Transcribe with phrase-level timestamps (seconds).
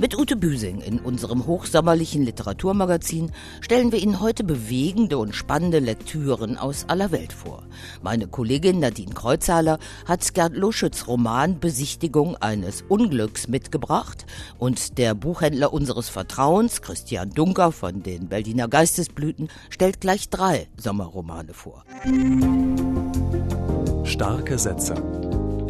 [0.00, 6.56] Mit Ute Büsing in unserem hochsommerlichen Literaturmagazin stellen wir Ihnen heute bewegende und spannende Lektüren
[6.56, 7.64] aus aller Welt vor.
[8.00, 14.24] Meine Kollegin Nadine Kreuzhaler hat Gerd Luschütz Roman Besichtigung eines Unglücks mitgebracht
[14.56, 21.54] und der Buchhändler unseres Vertrauens, Christian Dunker von den Berliner Geistesblüten, stellt gleich drei Sommerromane
[21.54, 21.84] vor.
[24.08, 24.94] Starke Sätze.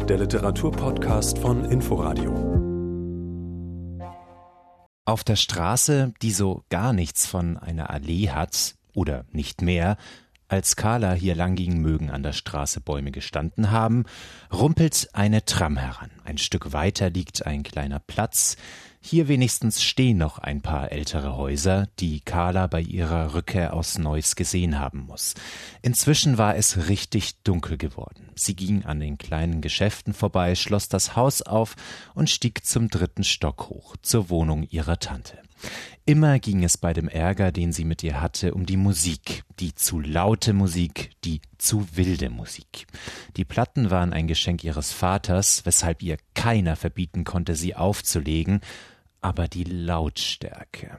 [0.07, 2.31] Der Literaturpodcast von Inforadio.
[5.03, 9.97] Auf der Straße, die so gar nichts von einer Allee hat, oder nicht mehr,
[10.49, 14.03] als Carla hier lang ging, mögen an der Straße Bäume gestanden haben,
[14.51, 16.11] rumpelt eine Tram heran.
[16.25, 18.57] Ein Stück weiter liegt ein kleiner Platz,
[19.01, 24.35] hier wenigstens stehen noch ein paar ältere Häuser, die Carla bei ihrer Rückkehr aus Neuss
[24.35, 25.35] gesehen haben muss.
[25.81, 28.29] Inzwischen war es richtig dunkel geworden.
[28.35, 31.75] Sie ging an den kleinen Geschäften vorbei, schloss das Haus auf
[32.13, 35.37] und stieg zum dritten Stock hoch, zur Wohnung ihrer Tante.
[36.05, 39.75] Immer ging es bei dem Ärger, den sie mit ihr hatte, um die Musik, die
[39.75, 42.87] zu laute Musik, die zu wilde Musik.
[43.37, 48.61] Die Platten waren ein Geschenk ihres Vaters, weshalb ihr keiner verbieten konnte, sie aufzulegen,
[49.21, 50.97] aber die Lautstärke.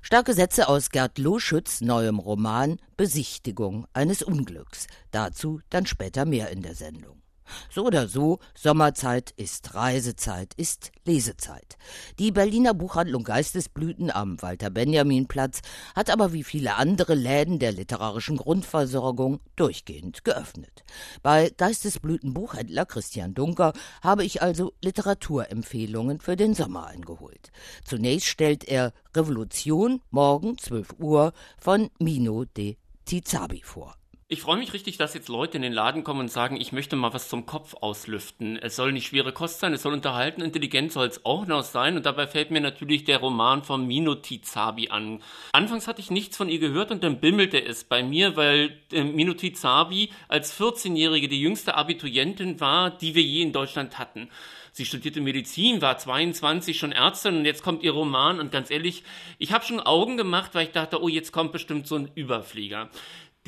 [0.00, 4.86] Starke Sätze aus Gerd Loschütz neuem Roman Besichtigung eines Unglücks.
[5.10, 7.20] Dazu dann später mehr in der Sendung.
[7.70, 11.76] So oder so, Sommerzeit ist Reisezeit, ist Lesezeit.
[12.18, 15.60] Die Berliner Buchhandlung Geistesblüten am Walter-Benjamin-Platz
[15.94, 20.84] hat aber wie viele andere Läden der literarischen Grundversorgung durchgehend geöffnet.
[21.22, 27.50] Bei Geistesblüten Buchhändler Christian Dunker habe ich also Literaturempfehlungen für den Sommer eingeholt.
[27.84, 33.97] Zunächst stellt er Revolution morgen 12 Uhr von Mino de Tizabi vor.
[34.30, 36.96] Ich freue mich richtig, dass jetzt Leute in den Laden kommen und sagen, ich möchte
[36.96, 38.58] mal was zum Kopf auslüften.
[38.58, 41.96] Es soll nicht schwere Kost sein, es soll unterhalten, intelligent soll es auch noch sein.
[41.96, 45.22] Und dabei fällt mir natürlich der Roman von Mino Tizabi an.
[45.52, 49.02] Anfangs hatte ich nichts von ihr gehört und dann bimmelte es bei mir, weil äh,
[49.02, 54.28] Mino Tizabi als 14-Jährige die jüngste Abiturientin war, die wir je in Deutschland hatten.
[54.72, 59.02] Sie studierte Medizin, war 22, schon Ärztin und jetzt kommt ihr Roman und ganz ehrlich,
[59.38, 62.90] ich habe schon Augen gemacht, weil ich dachte, oh, jetzt kommt bestimmt so ein Überflieger.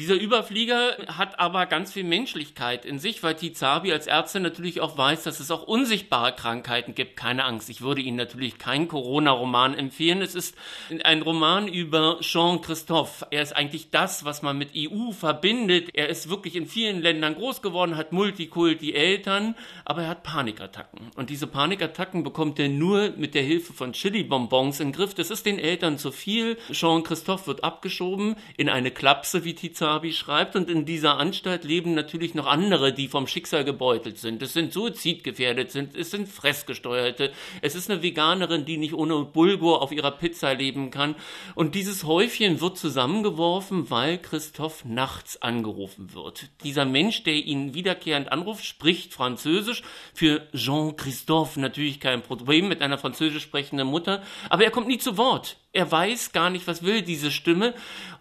[0.00, 4.96] Dieser Überflieger hat aber ganz viel Menschlichkeit in sich, weil Tizabi als Ärztin natürlich auch
[4.96, 7.18] weiß, dass es auch unsichtbare Krankheiten gibt.
[7.18, 10.22] Keine Angst, ich würde Ihnen natürlich keinen Corona-Roman empfehlen.
[10.22, 10.56] Es ist
[11.04, 13.26] ein Roman über Jean Christophe.
[13.30, 15.90] Er ist eigentlich das, was man mit EU verbindet.
[15.92, 21.10] Er ist wirklich in vielen Ländern groß geworden, hat Multikulti Eltern, aber er hat Panikattacken.
[21.16, 25.12] Und diese Panikattacken bekommt er nur mit der Hilfe von Chili-Bonbons in den Griff.
[25.12, 26.56] Das ist den Eltern zu viel.
[26.72, 30.54] Jean Christophe wird abgeschoben in eine Klapse, wie Tizabi Sabi schreibt.
[30.54, 34.40] Und in dieser Anstalt leben natürlich noch andere, die vom Schicksal gebeutelt sind.
[34.40, 37.32] Es sind suizidgefährdet sind, es sind Fressgesteuerte.
[37.60, 41.16] Es ist eine Veganerin, die nicht ohne Bulgur auf ihrer Pizza leben kann.
[41.56, 46.50] Und dieses Häufchen wird zusammengeworfen, weil Christoph nachts angerufen wird.
[46.62, 49.82] Dieser Mensch, der ihn wiederkehrend anruft, spricht Französisch.
[50.14, 54.22] Für Jean-Christophe natürlich kein Problem mit einer französisch sprechenden Mutter.
[54.50, 55.56] Aber er kommt nie zu Wort.
[55.72, 57.74] Er weiß gar nicht, was will diese Stimme.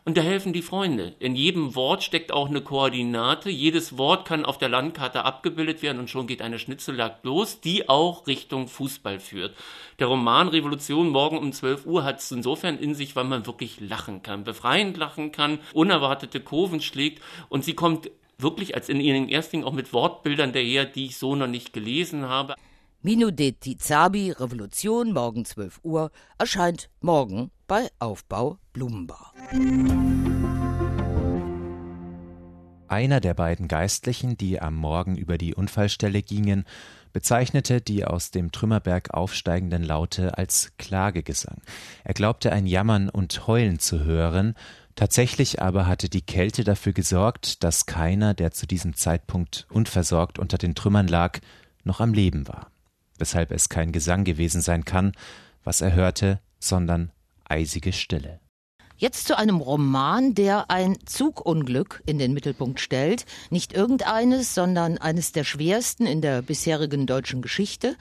[0.05, 1.15] Und da helfen die Freunde.
[1.19, 3.49] In jedem Wort steckt auch eine Koordinate.
[3.49, 7.89] Jedes Wort kann auf der Landkarte abgebildet werden und schon geht eine Schnitzeljagd los, die
[7.89, 9.55] auch Richtung Fußball führt.
[9.97, 13.79] Der Roman Revolution morgen um 12 Uhr hat es insofern in sich, weil man wirklich
[13.79, 19.27] lachen kann, befreiend lachen kann, unerwartete Kurven schlägt und sie kommt wirklich als in ihren
[19.27, 22.55] Erstling auch mit Wortbildern daher, die ich so noch nicht gelesen habe.
[23.01, 29.33] Mino de Tizabi, Revolution, morgen 12 Uhr, erscheint morgen bei Aufbau Blumenbar.
[32.89, 36.65] Einer der beiden Geistlichen, die am Morgen über die Unfallstelle gingen,
[37.13, 41.61] bezeichnete die aus dem Trümmerberg aufsteigenden Laute als Klagegesang.
[42.03, 44.55] Er glaubte ein Jammern und Heulen zu hören,
[44.95, 50.57] tatsächlich aber hatte die Kälte dafür gesorgt, dass keiner, der zu diesem Zeitpunkt unversorgt unter
[50.57, 51.39] den Trümmern lag,
[51.85, 52.69] noch am Leben war
[53.19, 55.13] weshalb es kein Gesang gewesen sein kann,
[55.63, 57.11] was er hörte, sondern
[57.45, 58.39] eisige Stille.
[58.99, 63.25] Jetzt zu einem Roman, der ein Zugunglück in den Mittelpunkt stellt.
[63.49, 67.95] Nicht irgendeines, sondern eines der schwersten in der bisherigen deutschen Geschichte.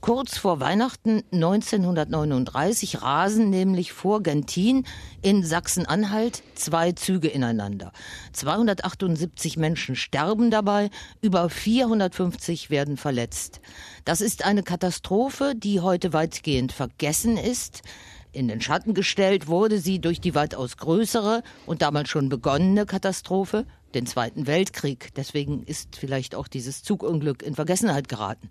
[0.00, 4.86] Kurz vor Weihnachten 1939 rasen nämlich vor Gentin
[5.22, 7.92] in Sachsen-Anhalt zwei Züge ineinander.
[8.32, 10.90] 278 Menschen sterben dabei,
[11.20, 13.60] über 450 werden verletzt.
[14.04, 17.82] Das ist eine Katastrophe, die heute weitgehend vergessen ist.
[18.30, 23.66] In den Schatten gestellt wurde sie durch die weitaus größere und damals schon begonnene Katastrophe,
[23.94, 25.12] den Zweiten Weltkrieg.
[25.16, 28.48] Deswegen ist vielleicht auch dieses Zugunglück in Vergessenheit geraten.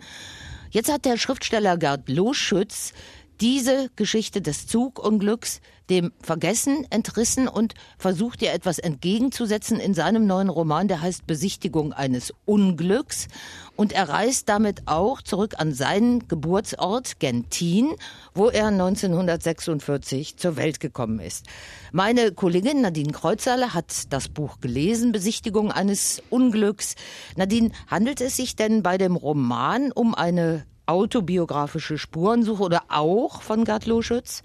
[0.70, 2.94] Jetzt hat der Schriftsteller Gerd Loschütz
[3.42, 10.50] diese Geschichte des Zugunglücks dem Vergessen entrissen und versucht ihr etwas entgegenzusetzen in seinem neuen
[10.50, 13.28] Roman, der heißt Besichtigung eines Unglücks.
[13.76, 17.94] Und er reist damit auch zurück an seinen Geburtsort Gentin,
[18.34, 21.46] wo er 1946 zur Welt gekommen ist.
[21.92, 26.96] Meine Kollegin Nadine Kreuzerle hat das Buch gelesen, Besichtigung eines Unglücks.
[27.36, 33.66] Nadine, handelt es sich denn bei dem Roman um eine autobiografische Spurensuche oder auch von
[33.66, 34.42] Gerd Loschütz?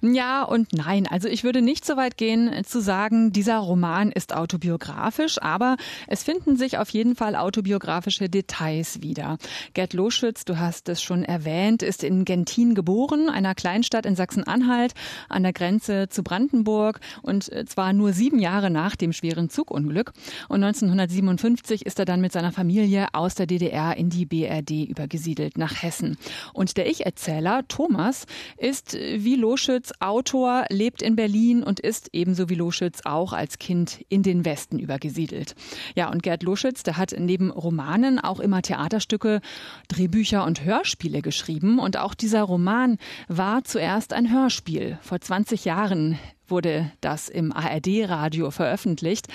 [0.00, 1.06] Ja und nein.
[1.06, 5.76] Also ich würde nicht so weit gehen äh, zu sagen, dieser Roman ist autobiografisch, aber
[6.06, 9.38] es finden sich auf jeden Fall autobiografische Details wieder.
[9.74, 14.92] Gerd Loschütz, du hast es schon erwähnt, ist in Gentin geboren, einer Kleinstadt in Sachsen-Anhalt
[15.28, 20.12] an der Grenze zu Brandenburg und äh, zwar nur sieben Jahre nach dem schweren Zugunglück.
[20.48, 25.56] Und 1957 ist er dann mit seiner Familie aus der DDR in die BRD übergesiedelt
[25.58, 26.18] nach Hessen.
[26.52, 28.26] Und der Ich-Erzähler Thomas
[28.58, 34.04] ist wie Loschütz Autor, lebt in Berlin und ist ebenso wie Loschütz auch als Kind
[34.08, 35.54] in den Westen übergesiedelt.
[35.94, 39.40] Ja, und Gerd Loschütz, der hat neben Romanen auch immer Theaterstücke,
[39.88, 41.78] Drehbücher und Hörspiele geschrieben.
[41.78, 42.98] Und auch dieser Roman
[43.28, 44.98] war zuerst ein Hörspiel.
[45.02, 46.18] Vor 20 Jahren
[46.50, 49.26] wurde das im ARD-Radio veröffentlicht.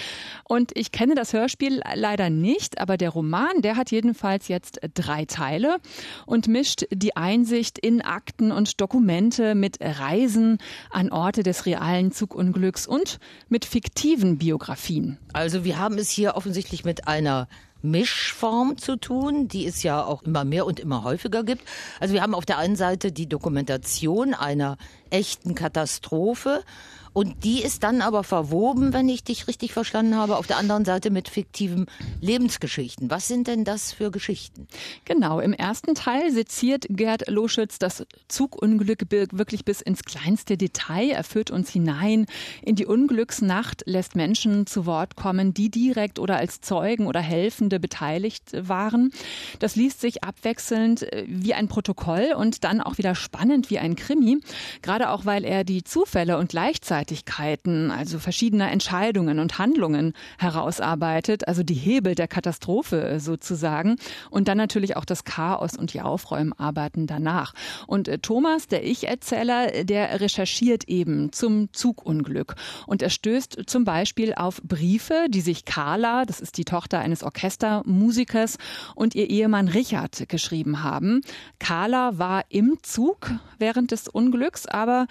[0.44, 5.26] Und ich kenne das Hörspiel leider nicht, aber der Roman, der hat jedenfalls jetzt drei
[5.26, 5.78] Teile
[6.26, 10.58] und mischt die Einsicht in Akten und Dokumente mit Reisen
[10.90, 13.20] an Orte des realen Zugunglücks und
[13.50, 15.18] mit fiktiven Biografien.
[15.34, 17.48] Also wir haben es hier offensichtlich mit einer
[17.82, 21.64] Mischform zu tun, die es ja auch immer mehr und immer häufiger gibt.
[22.00, 24.78] Also wir haben auf der einen Seite die Dokumentation einer
[25.10, 26.64] echten Katastrophe
[27.14, 30.86] und die ist dann aber verwoben, wenn ich dich richtig verstanden habe, auf der anderen
[30.86, 31.88] Seite mit fiktiven
[32.22, 33.10] Lebensgeschichten.
[33.12, 34.68] Was sind denn das für Geschichten?
[35.04, 41.10] Genau, im ersten Teil seziert Gerd Loschütz das Zugunglück wirklich bis ins kleinste Detail.
[41.10, 42.28] Er führt uns hinein
[42.62, 47.82] in die Unglücksnacht, lässt Menschen zu Wort kommen, die direkt oder als Zeugen oder Helfende
[47.82, 49.12] beteiligt waren.
[49.60, 53.98] Das liest sich abwechselnd äh, wie ein Protokoll und dann auch wieder spannend wie ein
[53.98, 54.40] Krimi.
[54.82, 61.48] Gerade auch, weil er die Zufälle und gleichzeitig Einseitigkeiten, also verschiedener Entscheidungen und Handlungen herausarbeitet,
[61.48, 63.96] also die Hebel der Katastrophe sozusagen
[64.30, 67.54] und dann natürlich auch das Chaos und die Aufräumarbeiten danach.
[67.88, 72.56] Und äh, Thomas, der Ich-Erzähler, der recherchiert eben zum Zugunglück
[72.86, 77.24] und er stößt zum Beispiel auf Briefe, die sich Carla, das ist die Tochter eines
[77.24, 78.58] Orchestermusikers,
[78.94, 81.22] und ihr Ehemann Richard geschrieben haben.
[81.58, 85.08] Carla war im Zug während des Unglücks, aber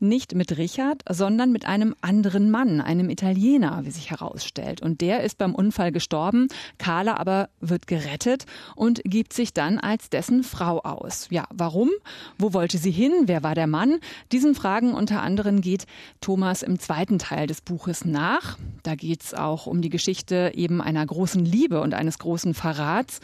[0.00, 4.80] nicht mit Richard, sondern sondern mit einem anderen Mann, einem Italiener, wie sich herausstellt.
[4.80, 6.46] Und der ist beim Unfall gestorben.
[6.78, 8.46] Carla aber wird gerettet
[8.76, 11.26] und gibt sich dann als dessen Frau aus.
[11.30, 11.90] Ja, warum?
[12.38, 13.12] Wo wollte sie hin?
[13.24, 13.98] Wer war der Mann?
[14.30, 15.86] Diesen Fragen unter anderem geht
[16.20, 18.56] Thomas im zweiten Teil des Buches nach.
[18.84, 23.18] Da geht es auch um die Geschichte eben einer großen Liebe und eines großen Verrats,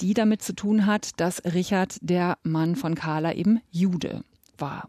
[0.00, 4.24] die damit zu tun hat, dass Richard, der Mann von Carla, eben Jude
[4.60, 4.88] war.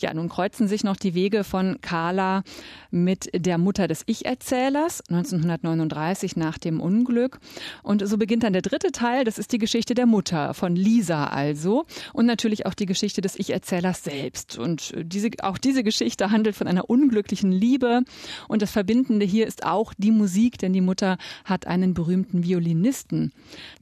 [0.00, 2.42] Ja, nun kreuzen sich noch die Wege von Carla
[2.90, 7.38] mit der Mutter des Ich-Erzählers 1939 nach dem Unglück.
[7.82, 9.24] Und so beginnt dann der dritte Teil.
[9.24, 13.38] Das ist die Geschichte der Mutter von Lisa also und natürlich auch die Geschichte des
[13.38, 14.58] Ich-Erzählers selbst.
[14.58, 18.02] Und diese, auch diese Geschichte handelt von einer unglücklichen Liebe.
[18.48, 23.32] Und das Verbindende hier ist auch die Musik, denn die Mutter hat einen berühmten Violinisten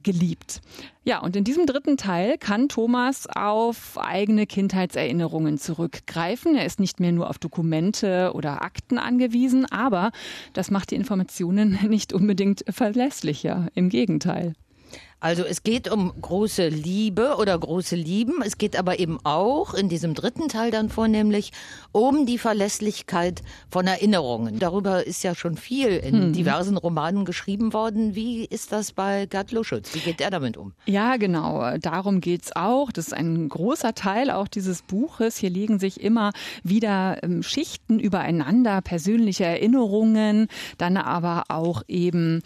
[0.03, 0.61] geliebt.
[1.07, 6.55] Ja, und in diesem dritten Teil kann Thomas auf eigene Kindheitserinnerungen zurückgreifen.
[6.55, 10.11] Er ist nicht mehr nur auf Dokumente oder Akten angewiesen, aber
[10.53, 13.67] das macht die Informationen nicht unbedingt verlässlicher.
[13.75, 14.53] Im Gegenteil.
[15.19, 18.41] Also es geht um große Liebe oder große Lieben.
[18.45, 21.51] Es geht aber eben auch in diesem dritten Teil dann vornehmlich
[21.91, 23.41] um die Verlässlichkeit
[23.71, 24.59] von Erinnerungen.
[24.59, 26.33] Darüber ist ja schon viel in hm.
[26.33, 28.13] diversen Romanen geschrieben worden.
[28.13, 29.95] Wie ist das bei Gerd Luschütz?
[29.95, 30.73] Wie geht er damit um?
[30.85, 31.77] Ja, genau.
[31.77, 32.91] Darum geht's auch.
[32.91, 35.37] Das ist ein großer Teil auch dieses Buches.
[35.37, 42.41] Hier legen sich immer wieder ähm, Schichten übereinander, persönliche Erinnerungen, dann aber auch eben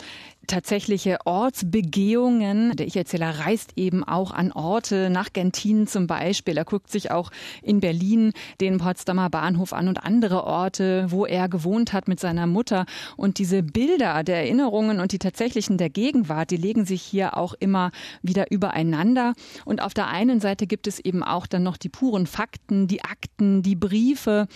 [0.50, 2.76] tatsächliche Ortsbegehungen.
[2.76, 6.58] Der Ich-Erzähler reist eben auch an Orte, nach Gentin zum Beispiel.
[6.58, 11.48] Er guckt sich auch in Berlin den Potsdamer Bahnhof an und andere Orte, wo er
[11.48, 12.86] gewohnt hat mit seiner Mutter.
[13.16, 17.54] Und diese Bilder der Erinnerungen und die tatsächlichen der Gegenwart, die legen sich hier auch
[17.60, 17.92] immer
[18.22, 19.34] wieder übereinander.
[19.66, 23.04] Und auf der einen Seite gibt es eben auch dann noch die puren Fakten, die
[23.04, 24.48] Akten, die Briefe.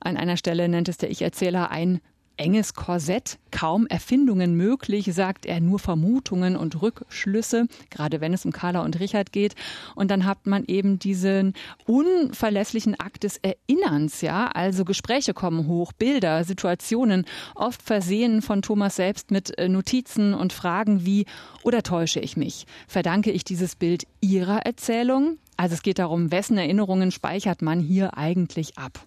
[0.00, 2.00] An einer Stelle nennt es der Ich-Erzähler ein
[2.40, 8.52] enges Korsett, kaum Erfindungen möglich, sagt er, nur Vermutungen und Rückschlüsse, gerade wenn es um
[8.52, 9.54] Carla und Richard geht.
[9.94, 11.52] Und dann hat man eben diesen
[11.86, 18.96] unverlässlichen Akt des Erinnerns, ja, also Gespräche kommen hoch, Bilder, Situationen, oft versehen von Thomas
[18.96, 21.26] selbst mit äh, Notizen und Fragen wie,
[21.62, 22.66] oder täusche ich mich?
[22.88, 25.38] Verdanke ich dieses Bild Ihrer Erzählung?
[25.58, 29.04] Also es geht darum, wessen Erinnerungen speichert man hier eigentlich ab?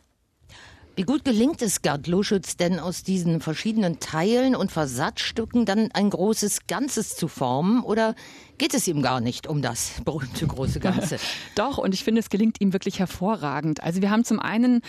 [0.95, 6.11] Wie gut gelingt es Gerd Luschütz denn aus diesen verschiedenen Teilen und Versatzstücken dann ein
[6.11, 7.81] großes Ganzes zu formen?
[7.81, 8.13] Oder
[8.59, 11.17] geht es ihm gar nicht um das berühmte große Ganze?
[11.55, 13.81] Doch, und ich finde, es gelingt ihm wirklich hervorragend.
[13.81, 14.81] Also wir haben zum einen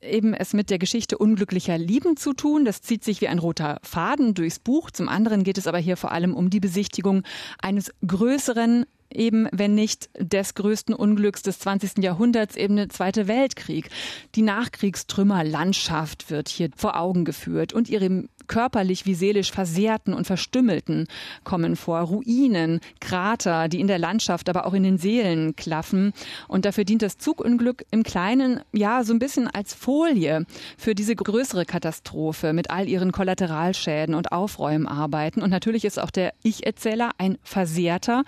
[0.00, 2.64] eben es mit der Geschichte unglücklicher Lieben zu tun.
[2.64, 4.92] Das zieht sich wie ein roter Faden durchs Buch.
[4.92, 7.24] Zum anderen geht es aber hier vor allem um die Besichtigung
[7.60, 12.02] eines größeren eben, wenn nicht des größten Unglücks des 20.
[12.02, 13.90] Jahrhunderts, eben der Zweite Weltkrieg.
[14.34, 21.06] Die Nachkriegstrümmerlandschaft wird hier vor Augen geführt und ihre körperlich wie seelisch Versehrten und Verstümmelten
[21.44, 22.00] kommen vor.
[22.00, 26.12] Ruinen, Krater, die in der Landschaft, aber auch in den Seelen klaffen.
[26.48, 30.46] Und dafür dient das Zugunglück im Kleinen ja so ein bisschen als Folie
[30.76, 35.42] für diese größere Katastrophe mit all ihren Kollateralschäden und Aufräumarbeiten.
[35.42, 38.24] Und natürlich ist auch der Ich-Erzähler ein Versehrter,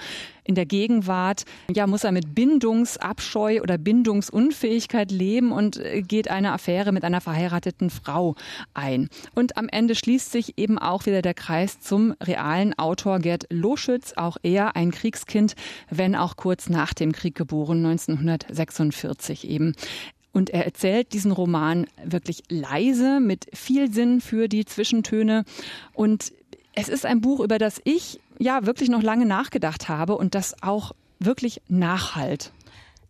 [0.50, 6.52] in der Gegenwart ja, muss er mit Bindungsabscheu oder Bindungsunfähigkeit leben und äh, geht eine
[6.52, 8.34] Affäre mit einer verheirateten Frau
[8.74, 9.08] ein.
[9.36, 14.14] Und am Ende schließt sich eben auch wieder der Kreis zum realen Autor Gerd Loschütz,
[14.16, 15.54] auch er ein Kriegskind,
[15.88, 19.76] wenn auch kurz nach dem Krieg geboren, 1946 eben.
[20.32, 25.44] Und er erzählt diesen Roman wirklich leise, mit viel Sinn für die Zwischentöne.
[25.92, 26.32] Und
[26.74, 30.62] es ist ein Buch, über das ich ja wirklich noch lange nachgedacht habe und das
[30.62, 32.52] auch wirklich nachhalt.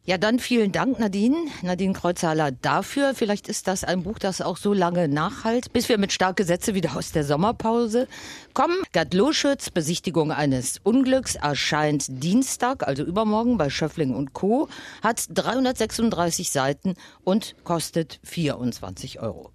[0.05, 3.15] Ja, dann vielen Dank, Nadine, Nadine Kreuzhaler, dafür.
[3.15, 6.75] Vielleicht ist das ein Buch, das auch so lange nachhalt, bis wir mit starke Sätze
[6.75, 8.09] wieder aus der Sommerpause
[8.55, 8.77] kommen.
[8.93, 14.69] Gerd Loschütz, Besichtigung eines Unglücks, erscheint Dienstag, also übermorgen bei Schöffling und Co.,
[15.03, 19.53] hat 336 Seiten und kostet 24 Euro.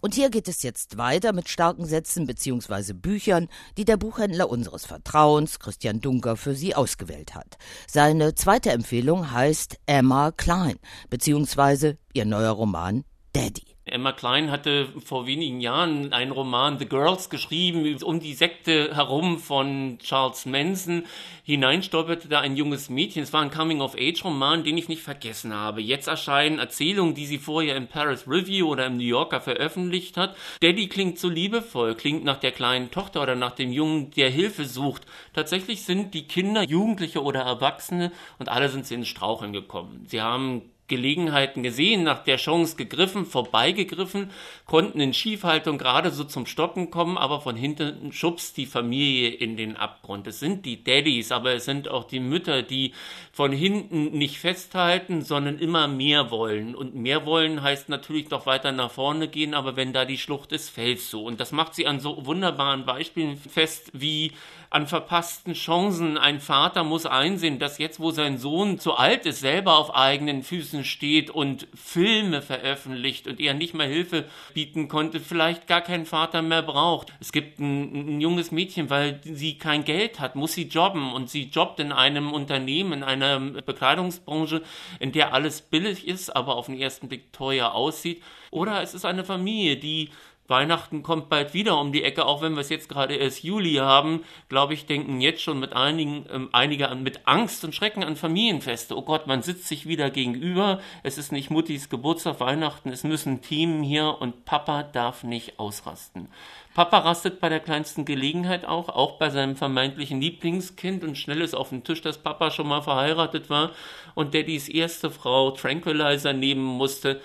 [0.00, 2.92] Und hier geht es jetzt weiter mit starken Sätzen bzw.
[2.92, 7.56] Büchern, die der Buchhändler unseres Vertrauens, Christian Dunker, für Sie ausgewählt hat.
[7.90, 10.78] Seine zweite Empfehlung heißt Emma Klein
[11.10, 11.94] bzw.
[12.12, 13.77] ihr neuer Roman Daddy.
[13.88, 19.38] Emma Klein hatte vor wenigen Jahren einen Roman The Girls geschrieben, um die Sekte herum
[19.38, 21.04] von Charles Manson.
[21.42, 23.22] Hineinstolperte da ein junges Mädchen.
[23.22, 25.80] Es war ein Coming-of-Age-Roman, den ich nicht vergessen habe.
[25.80, 30.36] Jetzt erscheinen Erzählungen, die sie vorher im Paris Review oder im New Yorker veröffentlicht hat.
[30.60, 34.64] Daddy klingt so liebevoll, klingt nach der kleinen Tochter oder nach dem Jungen, der Hilfe
[34.66, 35.06] sucht.
[35.32, 40.04] Tatsächlich sind die Kinder Jugendliche oder Erwachsene und alle sind sie ins Straucheln gekommen.
[40.06, 44.30] Sie haben Gelegenheiten gesehen, nach der Chance gegriffen, vorbeigegriffen,
[44.66, 49.56] konnten in Schiefhaltung gerade so zum Stocken kommen, aber von hinten schubst die Familie in
[49.56, 50.26] den Abgrund.
[50.26, 52.92] Es sind die Daddys, aber es sind auch die Mütter, die
[53.32, 56.74] von hinten nicht festhalten, sondern immer mehr wollen.
[56.74, 60.52] Und mehr wollen heißt natürlich noch weiter nach vorne gehen, aber wenn da die Schlucht
[60.52, 61.20] ist, fällst du.
[61.20, 64.32] Und das macht sie an so wunderbaren Beispielen fest, wie
[64.70, 66.18] an verpassten Chancen.
[66.18, 70.42] Ein Vater muss einsehen, dass jetzt, wo sein Sohn zu alt ist, selber auf eigenen
[70.42, 76.06] Füßen steht und Filme veröffentlicht und er nicht mehr Hilfe bieten konnte, vielleicht gar keinen
[76.06, 77.12] Vater mehr braucht.
[77.20, 81.30] Es gibt ein, ein junges Mädchen, weil sie kein Geld hat, muss sie jobben und
[81.30, 84.62] sie jobbt in einem Unternehmen, in einer Bekleidungsbranche,
[85.00, 88.22] in der alles billig ist, aber auf den ersten Blick teuer aussieht.
[88.50, 90.10] Oder es ist eine Familie, die
[90.48, 93.74] Weihnachten kommt bald wieder um die Ecke, auch wenn wir es jetzt gerade erst Juli
[93.74, 98.02] haben, glaube ich, denken jetzt schon mit einigen, ähm, einige an, mit Angst und Schrecken
[98.02, 98.96] an Familienfeste.
[98.96, 103.42] Oh Gott, man sitzt sich wieder gegenüber, es ist nicht Muttis Geburtstag, Weihnachten, es müssen
[103.42, 106.28] Team hier und Papa darf nicht ausrasten.
[106.72, 111.54] Papa rastet bei der kleinsten Gelegenheit auch, auch bei seinem vermeintlichen Lieblingskind und schnell ist
[111.54, 113.72] auf dem Tisch, dass Papa schon mal verheiratet war
[114.14, 117.20] und Daddys erste Frau Tranquilizer nehmen musste,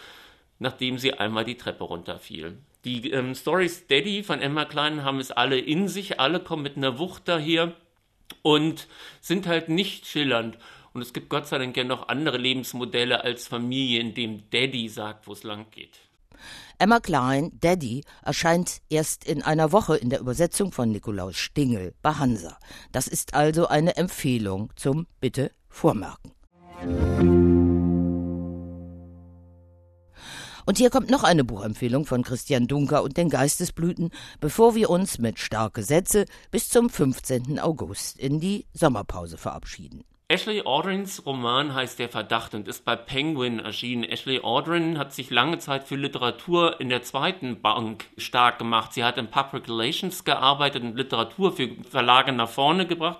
[0.60, 2.58] nachdem sie einmal die Treppe runterfiel.
[2.86, 6.76] Die ähm, Stories Daddy von Emma Klein haben es alle in sich, alle kommen mit
[6.76, 7.74] einer Wucht daher
[8.42, 8.88] und
[9.22, 10.58] sind halt nicht schillernd.
[10.94, 14.90] Und es gibt Gott sei Dank ja noch andere Lebensmodelle als Familie, in dem Daddy
[14.90, 15.98] sagt, wo es lang geht.
[16.78, 22.14] Emma Klein, Daddy, erscheint erst in einer Woche in der Übersetzung von Nikolaus Stingel bei
[22.14, 22.58] Hansa.
[22.92, 26.34] Das ist also eine Empfehlung zum Bitte vormerken.
[30.66, 35.20] Und hier kommt noch eine Buchempfehlung von Christian Dunker und den Geistesblüten, bevor wir uns
[35.20, 37.60] mit starke Sätze bis zum 15.
[37.60, 40.04] August in die Sommerpause verabschieden.
[40.30, 44.04] Ashley Aldrins Roman heißt Der Verdacht und ist bei Penguin erschienen.
[44.04, 48.94] Ashley Aldrin hat sich lange Zeit für Literatur in der zweiten Bank stark gemacht.
[48.94, 53.20] Sie hat in Public Relations gearbeitet und Literatur für Verlage nach vorne gebracht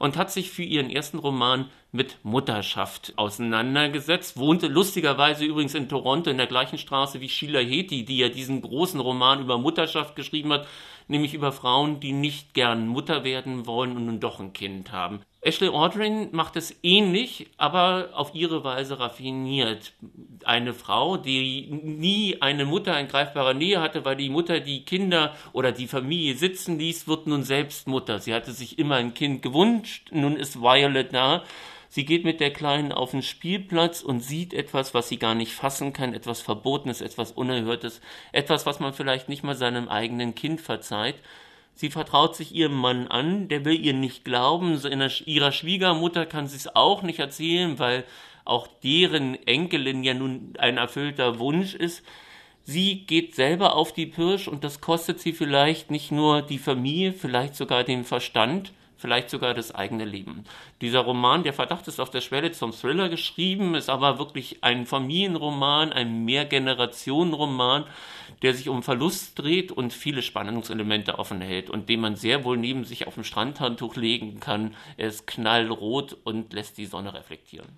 [0.00, 4.36] und hat sich für ihren ersten Roman mit Mutterschaft auseinandergesetzt.
[4.36, 8.62] Wohnte lustigerweise übrigens in Toronto in der gleichen Straße wie Sheila Heti, die ja diesen
[8.62, 10.66] großen Roman über Mutterschaft geschrieben hat,
[11.08, 15.20] nämlich über Frauen, die nicht gern Mutter werden wollen und nun doch ein Kind haben.
[15.42, 19.94] Ashley Aldrin macht es ähnlich, aber auf ihre Weise raffiniert.
[20.44, 25.34] Eine Frau, die nie eine Mutter in greifbarer Nähe hatte, weil die Mutter die Kinder
[25.54, 28.18] oder die Familie sitzen ließ, wird nun selbst Mutter.
[28.18, 31.42] Sie hatte sich immer ein Kind gewünscht, nun ist Violet da.
[31.92, 35.52] Sie geht mit der Kleinen auf den Spielplatz und sieht etwas, was sie gar nicht
[35.52, 40.60] fassen kann, etwas Verbotenes, etwas Unerhörtes, etwas, was man vielleicht nicht mal seinem eigenen Kind
[40.60, 41.16] verzeiht.
[41.74, 44.80] Sie vertraut sich ihrem Mann an, der will ihr nicht glauben.
[45.26, 48.04] ihrer Schwiegermutter kann sie es auch nicht erzählen, weil
[48.44, 52.04] auch deren Enkelin ja nun ein erfüllter Wunsch ist.
[52.62, 57.12] Sie geht selber auf die Pirsch und das kostet sie vielleicht nicht nur die Familie,
[57.12, 60.44] vielleicht sogar den Verstand vielleicht sogar das eigene Leben.
[60.80, 64.86] Dieser Roman, der Verdacht ist auf der Schwelle zum Thriller geschrieben, ist aber wirklich ein
[64.86, 67.86] Familienroman, ein Mehrgenerationenroman,
[68.42, 72.56] der sich um Verlust dreht und viele Spannungselemente offen hält und den man sehr wohl
[72.56, 74.74] neben sich auf dem Strandhandtuch legen kann.
[74.96, 77.68] Er ist knallrot und lässt die Sonne reflektieren.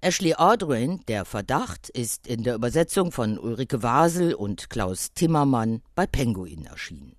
[0.00, 6.06] Ashley Aldrin, Der Verdacht, ist in der Übersetzung von Ulrike Wasel und Klaus Timmermann bei
[6.06, 7.18] Penguin erschienen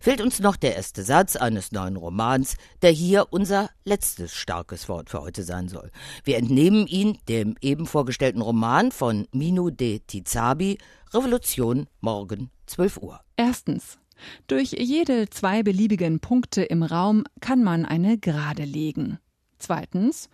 [0.00, 5.10] fehlt uns noch der erste Satz eines neuen Romans, der hier unser letztes starkes Wort
[5.10, 5.90] für heute sein soll.
[6.24, 10.78] Wir entnehmen ihn dem eben vorgestellten Roman von Minu de Tizabi,
[11.12, 13.20] Revolution morgen 12 Uhr.
[13.36, 13.98] Erstens.
[14.46, 19.18] Durch jede zwei beliebigen Punkte im Raum kann man eine Gerade legen.
[19.58, 20.28] Zweitens.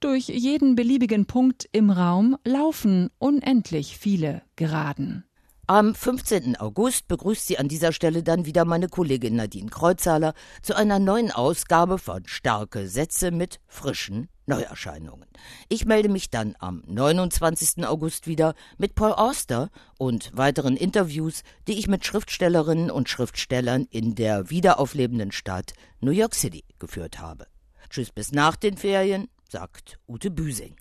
[0.00, 5.24] Durch jeden beliebigen Punkt im Raum laufen unendlich viele Geraden.
[5.70, 6.56] Am 15.
[6.56, 10.32] August begrüßt sie an dieser Stelle dann wieder meine Kollegin Nadine Kreuzhaler
[10.62, 15.28] zu einer neuen Ausgabe von Starke Sätze mit frischen Neuerscheinungen.
[15.68, 17.84] Ich melde mich dann am 29.
[17.86, 24.14] August wieder mit Paul Auster und weiteren Interviews, die ich mit Schriftstellerinnen und Schriftstellern in
[24.14, 27.46] der wiederauflebenden Stadt New York City geführt habe.
[27.90, 30.76] Tschüss bis nach den Ferien, sagt Ute Büsing.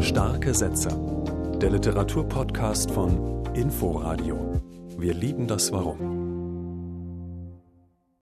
[0.00, 1.31] Starke Sätze
[1.62, 4.60] der Literaturpodcast von Inforadio.
[4.98, 6.21] Wir lieben das Warum.